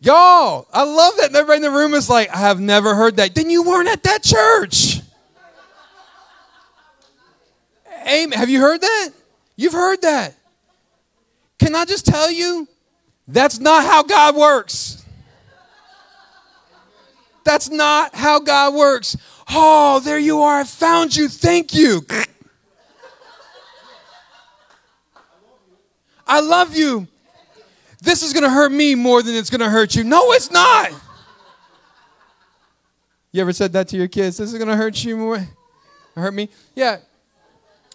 [0.01, 1.35] Y'all, I love that.
[1.35, 3.35] Everybody in the room is like, I have never heard that.
[3.35, 5.01] Then you weren't at that church.
[8.07, 8.39] Amen.
[8.39, 9.11] Have you heard that?
[9.57, 10.35] You've heard that.
[11.59, 12.69] Can I just tell you?
[13.27, 15.04] That's not how God works.
[17.45, 19.17] That's not how God works.
[19.51, 20.61] Oh, there you are.
[20.61, 21.29] I found you.
[21.29, 22.01] Thank you.
[26.27, 27.07] I love you.
[28.01, 30.05] This is going to hurt me more than it's going to hurt you.
[30.05, 30.91] No, it's not.
[33.33, 34.37] You ever said that to your kids?
[34.37, 35.47] This is going to hurt you more?
[36.15, 36.49] Hurt me?
[36.75, 36.99] Yeah.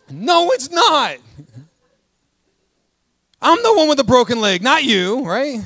[0.10, 1.18] No, it's not.
[3.42, 5.62] I'm the one with the broken leg, not you, right?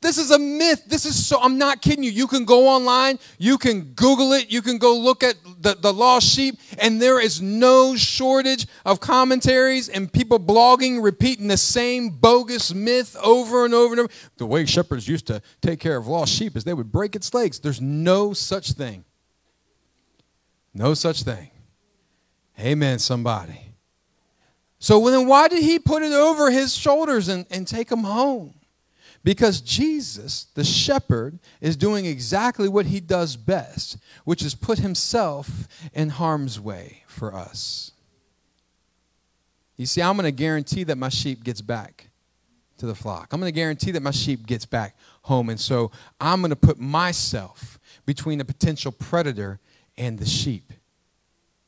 [0.00, 0.84] This is a myth.
[0.86, 2.10] This is so, I'm not kidding you.
[2.10, 5.92] You can go online, you can Google it, you can go look at the, the
[5.92, 12.10] lost sheep, and there is no shortage of commentaries and people blogging, repeating the same
[12.10, 14.12] bogus myth over and over and over.
[14.36, 17.34] The way shepherds used to take care of lost sheep is they would break its
[17.34, 17.58] legs.
[17.58, 19.04] There's no such thing.
[20.72, 21.50] No such thing.
[22.60, 23.74] Amen, somebody.
[24.78, 28.54] So then why did he put it over his shoulders and, and take him home?
[29.24, 35.68] Because Jesus, the shepherd, is doing exactly what he does best, which is put himself
[35.92, 37.92] in harm's way for us.
[39.76, 42.08] You see, I'm going to guarantee that my sheep gets back
[42.78, 43.32] to the flock.
[43.32, 45.50] I'm going to guarantee that my sheep gets back home.
[45.50, 45.90] And so
[46.20, 49.60] I'm going to put myself between a potential predator
[49.96, 50.72] and the sheep.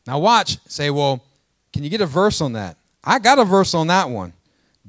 [0.07, 0.59] Now, watch.
[0.67, 1.23] Say, well,
[1.73, 2.77] can you get a verse on that?
[3.05, 4.33] I got a verse on that one.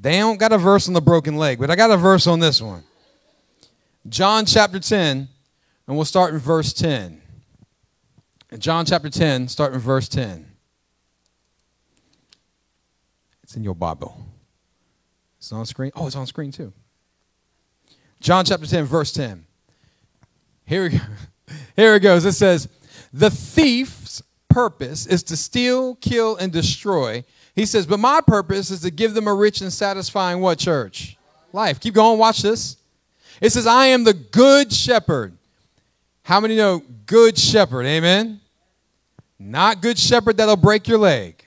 [0.02, 2.40] They don't got a verse on the broken leg, but I got a verse on
[2.40, 2.82] this one.
[4.08, 5.28] John chapter 10,
[5.86, 7.22] and we'll start in verse 10.
[8.58, 10.44] John chapter 10, start in verse 10.
[13.44, 14.20] It's in your Bible.
[15.38, 15.92] It's on screen.
[15.94, 16.72] Oh, it's on screen too.
[18.18, 19.46] John chapter 10, verse 10.
[20.64, 21.00] Here we.
[21.76, 22.24] Here it goes.
[22.24, 22.68] It says,
[23.12, 27.24] The thief's purpose is to steal, kill, and destroy.
[27.54, 31.16] He says, But my purpose is to give them a rich and satisfying what, church?
[31.52, 31.80] Life.
[31.80, 32.76] Keep going, watch this.
[33.40, 35.36] It says, I am the good shepherd.
[36.22, 37.84] How many know good shepherd?
[37.84, 38.40] Amen?
[39.38, 41.44] Not good shepherd that'll break your leg.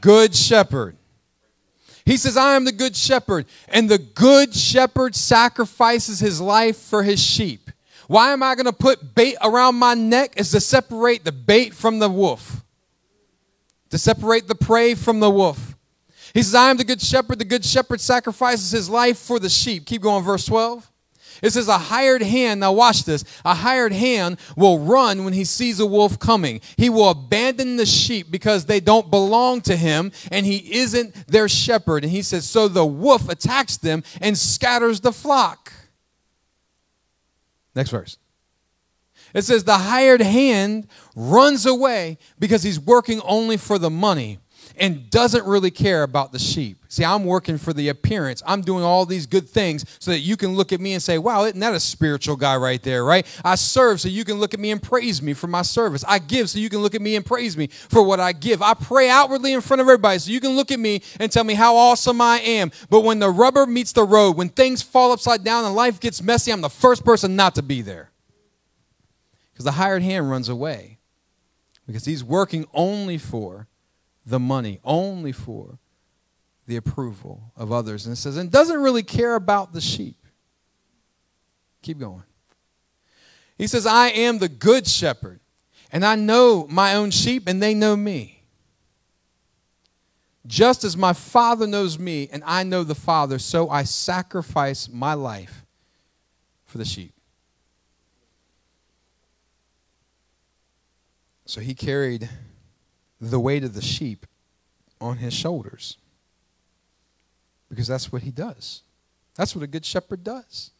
[0.00, 0.96] Good shepherd.
[2.04, 7.02] He says, I am the good shepherd, and the good shepherd sacrifices his life for
[7.02, 7.68] his sheep.
[8.06, 10.34] Why am I going to put bait around my neck?
[10.36, 12.62] Is to separate the bait from the wolf
[13.90, 15.76] to separate the prey from the wolf.
[16.34, 17.38] He says, I am the good shepherd.
[17.38, 19.86] The good shepherd sacrifices his life for the sheep.
[19.86, 20.90] Keep going, verse 12.
[21.42, 25.44] It says, A hired hand, now watch this, a hired hand will run when he
[25.44, 26.60] sees a wolf coming.
[26.76, 31.48] He will abandon the sheep because they don't belong to him and he isn't their
[31.48, 32.04] shepherd.
[32.04, 35.72] And he says, So the wolf attacks them and scatters the flock.
[37.74, 38.18] Next verse.
[39.34, 44.38] It says, The hired hand runs away because he's working only for the money
[44.76, 46.84] and doesn't really care about the sheep.
[46.88, 48.42] See, I'm working for the appearance.
[48.46, 51.18] I'm doing all these good things so that you can look at me and say,
[51.18, 53.26] wow, isn't that a spiritual guy right there, right?
[53.44, 56.04] I serve so you can look at me and praise me for my service.
[56.06, 58.62] I give so you can look at me and praise me for what I give.
[58.62, 61.44] I pray outwardly in front of everybody so you can look at me and tell
[61.44, 62.70] me how awesome I am.
[62.90, 66.22] But when the rubber meets the road, when things fall upside down and life gets
[66.22, 68.10] messy, I'm the first person not to be there.
[69.56, 70.98] Because the hired hand runs away.
[71.86, 73.68] Because he's working only for
[74.26, 75.78] the money, only for
[76.66, 78.04] the approval of others.
[78.04, 80.18] And it says, and doesn't really care about the sheep.
[81.80, 82.24] Keep going.
[83.56, 85.40] He says, I am the good shepherd,
[85.90, 88.42] and I know my own sheep, and they know me.
[90.46, 95.14] Just as my Father knows me, and I know the Father, so I sacrifice my
[95.14, 95.64] life
[96.66, 97.14] for the sheep.
[101.46, 102.28] So he carried
[103.20, 104.26] the weight of the sheep
[105.00, 105.96] on his shoulders
[107.68, 108.82] because that's what he does.
[109.36, 110.70] That's what a good shepherd does.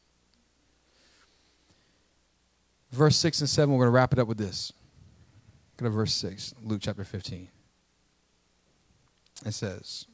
[2.90, 4.72] Verse 6 and 7, we're going to wrap it up with this.
[5.76, 7.48] Go to verse 6, Luke chapter 15.
[9.44, 10.06] It says,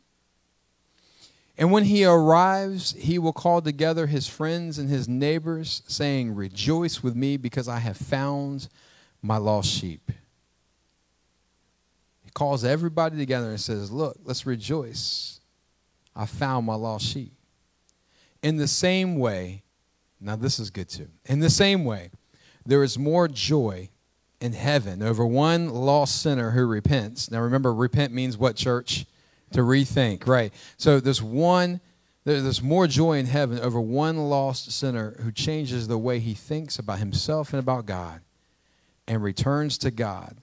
[1.56, 7.02] And when he arrives, he will call together his friends and his neighbors, saying, Rejoice
[7.02, 8.68] with me because I have found
[9.22, 10.10] my lost sheep
[12.34, 15.40] calls everybody together and says, Look, let's rejoice.
[16.14, 17.32] I found my lost sheep.
[18.42, 19.62] In the same way,
[20.20, 21.08] now this is good too.
[21.26, 22.10] In the same way,
[22.66, 23.88] there is more joy
[24.40, 27.30] in heaven over one lost sinner who repents.
[27.30, 29.06] Now remember, repent means what, church?
[29.52, 30.52] To rethink, right?
[30.76, 31.80] So there's one,
[32.24, 36.78] there's more joy in heaven over one lost sinner who changes the way he thinks
[36.78, 38.20] about himself and about God
[39.06, 40.38] and returns to God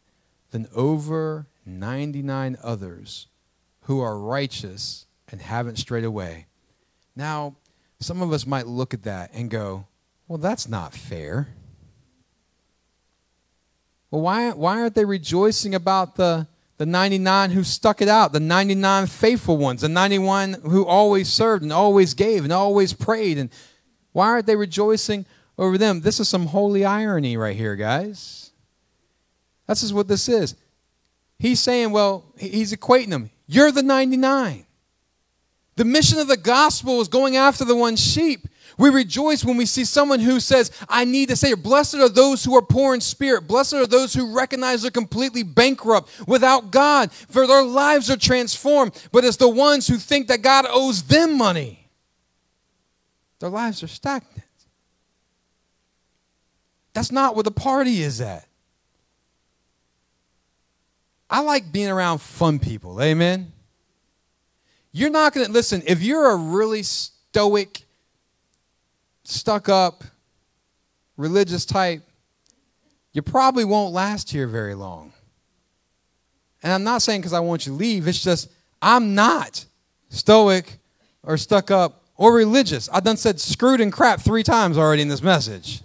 [0.51, 3.27] than over 99 others
[3.81, 6.47] who are righteous and haven't strayed away.
[7.15, 7.55] Now,
[7.99, 9.85] some of us might look at that and go,
[10.27, 11.49] well, that's not fair.
[14.11, 16.47] Well, why, why aren't they rejoicing about the,
[16.77, 21.63] the 99 who stuck it out, the 99 faithful ones, the 91 who always served
[21.63, 23.37] and always gave and always prayed?
[23.37, 23.49] And
[24.11, 25.25] why aren't they rejoicing
[25.57, 26.01] over them?
[26.01, 28.51] This is some holy irony right here, guys.
[29.67, 30.55] This is what this is.
[31.39, 33.31] He's saying, well, he's equating them.
[33.47, 34.65] You're the 99.
[35.77, 38.47] The mission of the gospel is going after the one sheep.
[38.77, 42.43] We rejoice when we see someone who says, I need to say, blessed are those
[42.43, 43.47] who are poor in spirit.
[43.47, 48.91] Blessed are those who recognize they're completely bankrupt without God, for their lives are transformed.
[49.13, 51.87] But it's the ones who think that God owes them money,
[53.39, 54.43] their lives are stagnant.
[56.93, 58.48] That's not where the party is at.
[61.29, 63.01] I like being around fun people.
[63.01, 63.51] Amen.
[64.91, 67.83] You're not going to listen, if you're a really stoic,
[69.23, 70.03] stuck up,
[71.17, 72.01] religious type,
[73.13, 75.13] you probably won't last here very long.
[76.63, 78.51] And I'm not saying because I want you to leave, it's just
[78.81, 79.65] I'm not
[80.09, 80.79] stoic
[81.23, 82.89] or stuck up or religious.
[82.89, 85.81] I've done said screwed and crap three times already in this message.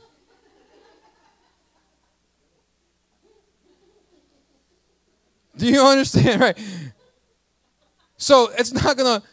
[5.56, 6.40] Do you understand?
[6.40, 6.58] Right?
[8.16, 9.26] So it's not going to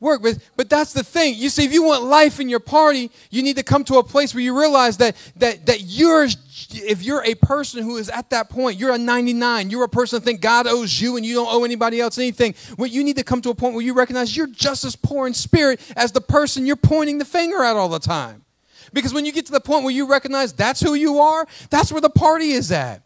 [0.00, 0.22] work.
[0.22, 1.34] But, but that's the thing.
[1.36, 4.02] You see, if you want life in your party, you need to come to a
[4.02, 6.26] place where you realize that, that, that you're,
[6.72, 10.18] if you're a person who is at that point, you're a 99, you're a person
[10.18, 12.54] that think God owes you and you don't owe anybody else anything.
[12.76, 15.26] Well, you need to come to a point where you recognize you're just as poor
[15.26, 18.44] in spirit as the person you're pointing the finger at all the time.
[18.92, 21.92] Because when you get to the point where you recognize that's who you are, that's
[21.92, 23.02] where the party is at.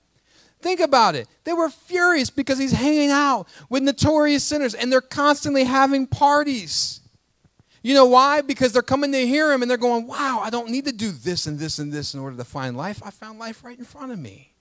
[0.64, 1.28] Think about it.
[1.44, 7.00] They were furious because he's hanging out with notorious sinners and they're constantly having parties.
[7.82, 8.40] You know why?
[8.40, 11.10] Because they're coming to hear him and they're going, wow, I don't need to do
[11.10, 13.02] this and this and this in order to find life.
[13.04, 14.54] I found life right in front of me.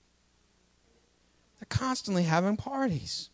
[1.58, 3.30] They're constantly having parties.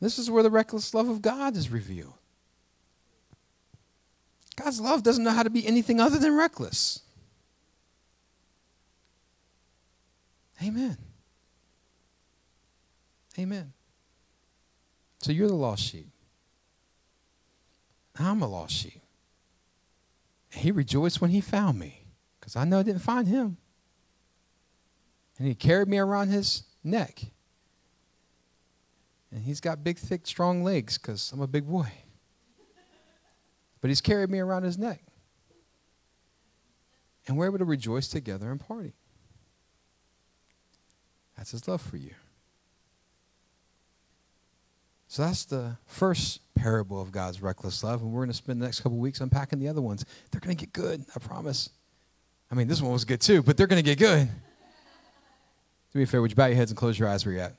[0.00, 2.14] This is where the reckless love of God is revealed.
[4.54, 7.00] God's love doesn't know how to be anything other than reckless.
[10.62, 10.96] Amen.
[13.38, 13.72] Amen.
[15.18, 16.08] So you're the lost sheep.
[18.18, 19.00] I'm a lost sheep.
[20.52, 22.04] He rejoiced when he found me
[22.38, 23.56] because I know I didn't find him.
[25.38, 27.22] And he carried me around his neck.
[29.32, 31.90] And he's got big, thick, strong legs because I'm a big boy.
[33.80, 35.02] But he's carried me around his neck.
[37.26, 38.94] And we're able to rejoice together and party.
[41.40, 42.10] That's his love for you.
[45.08, 48.02] So that's the first parable of God's reckless love.
[48.02, 50.04] And we're going to spend the next couple weeks unpacking the other ones.
[50.30, 51.70] They're going to get good, I promise.
[52.50, 54.28] I mean, this one was good too, but they're going to get good.
[55.92, 57.44] Do me a favor, would you bow your heads and close your eyes where you're
[57.44, 57.54] at?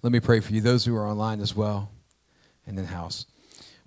[0.00, 1.90] Let me pray for you, those who are online as well,
[2.66, 3.26] and in house.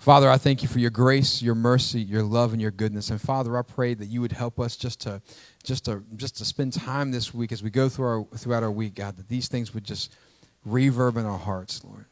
[0.06, 3.10] Father, I thank you for your grace, your mercy, your love, and your goodness.
[3.10, 5.20] And Father, I pray that you would help us just to,
[5.64, 8.70] just to, just to spend time this week as we go through our, throughout our
[8.70, 10.16] week, God, that these things would just
[10.64, 12.06] reverb in our hearts, Lord.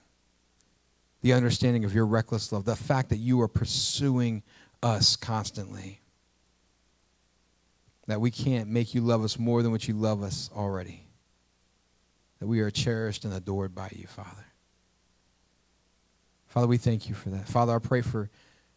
[1.22, 4.42] The understanding of your reckless love, the fact that you are pursuing
[4.82, 6.02] us constantly,
[8.08, 11.06] that we can't make you love us more than what you love us already,
[12.40, 14.48] that we are cherished and adored by you, Father.
[16.54, 17.48] Father, we thank you for that.
[17.50, 18.30] Father, I pray for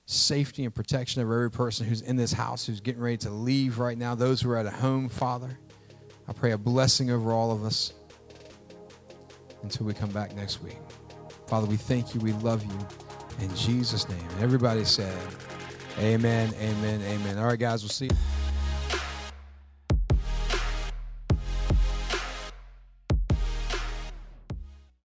[0.06, 3.78] safety and protection of every person who's in this house, who's getting ready to leave
[3.78, 5.58] right now, those who are at home, Father.
[6.26, 7.92] I pray a blessing over all of us
[9.62, 10.78] until we come back next week.
[11.48, 12.20] Father, we thank you.
[12.22, 13.44] We love you.
[13.44, 14.26] In Jesus' name.
[14.40, 15.14] Everybody said,
[15.98, 17.36] Amen, amen, amen.
[17.36, 18.45] All right, guys, we'll see you.